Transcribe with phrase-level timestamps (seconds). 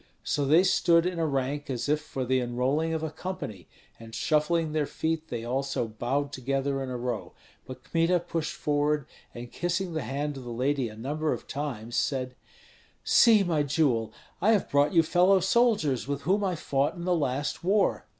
[0.23, 3.67] So they stood in a rank as if for the enrolling of a company,
[3.99, 7.33] and shuffling their feet they also bowed together in a row;
[7.67, 11.97] but Kmita pushed forward, and kissing the hand of the lady a number of times,
[11.97, 12.33] said,
[13.03, 14.11] "See, my jewel,
[14.41, 18.07] I have brought you fellow soldiers with whom I fought in the last war."